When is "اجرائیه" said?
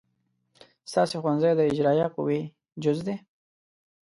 1.71-2.07